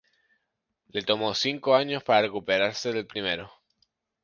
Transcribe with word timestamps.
Le 0.89 1.03
tomó 1.03 1.35
cinco 1.35 1.75
años 1.75 2.03
para 2.03 2.23
recuperarse 2.23 2.91
del 2.91 3.05
primero. 3.05 3.51